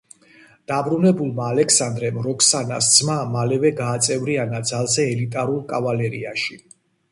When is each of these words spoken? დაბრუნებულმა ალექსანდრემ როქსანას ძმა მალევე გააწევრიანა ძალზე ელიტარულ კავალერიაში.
დაბრუნებულმა 0.69 1.49
ალექსანდრემ 1.53 2.17
როქსანას 2.29 2.89
ძმა 2.95 3.19
მალევე 3.35 3.73
გააწევრიანა 3.83 4.65
ძალზე 4.73 5.09
ელიტარულ 5.13 5.63
კავალერიაში. 5.71 6.61